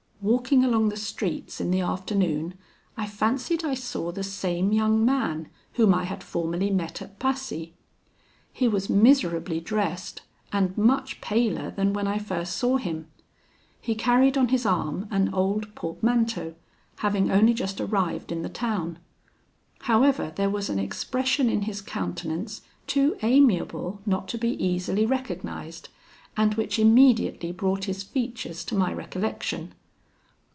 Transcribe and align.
Walking 0.23 0.63
along 0.63 0.89
the 0.89 0.97
streets 0.97 1.59
in 1.59 1.71
the 1.71 1.79
afternoon, 1.79 2.53
I 2.95 3.07
fancied 3.07 3.65
I 3.65 3.73
saw 3.73 4.11
the 4.11 4.21
same 4.21 4.71
young 4.71 5.03
man 5.03 5.49
whom 5.73 5.95
I 5.95 6.03
had 6.03 6.23
formerly 6.23 6.69
met 6.69 7.01
at 7.01 7.17
Passy. 7.17 7.73
He 8.53 8.67
was 8.67 8.87
miserably 8.87 9.59
dressed, 9.59 10.21
and 10.53 10.77
much 10.77 11.21
paler 11.21 11.71
than 11.71 11.93
when 11.93 12.05
I 12.05 12.19
first 12.19 12.55
saw 12.55 12.77
him. 12.77 13.07
He 13.81 13.95
carried 13.95 14.37
on 14.37 14.49
his 14.49 14.63
arm 14.63 15.07
an 15.09 15.33
old 15.33 15.73
portmanteau, 15.73 16.53
having 16.97 17.31
only 17.31 17.55
just 17.55 17.81
arrived 17.81 18.31
in 18.31 18.43
the 18.43 18.47
town. 18.47 18.99
However, 19.79 20.33
there 20.35 20.51
was 20.51 20.69
an 20.69 20.77
expression 20.77 21.49
in 21.49 21.63
his 21.63 21.81
countenance 21.81 22.61
too 22.85 23.17
amiable 23.23 24.01
not 24.05 24.27
to 24.27 24.37
be 24.37 24.49
easily 24.63 25.07
recognised, 25.07 25.89
and 26.37 26.53
which 26.53 26.77
immediately 26.77 27.51
brought 27.51 27.85
his 27.85 28.03
features 28.03 28.63
to 28.65 28.75
my 28.75 28.93
recollection. 28.93 29.73